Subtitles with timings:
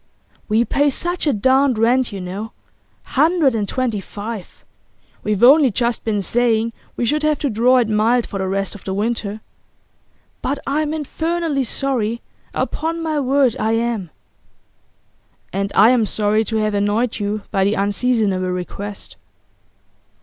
[0.49, 2.53] 'We pay such a darned rent, you know
[3.03, 4.65] hundred and twenty five.
[5.21, 8.73] We've only just been saying we should have to draw it mild for the rest
[8.73, 9.41] of the winter.
[10.41, 14.09] But I'm infernally sorry; upon my word I am.'
[15.53, 19.17] 'And I am sorry to have annoyed you by the unseasonable request.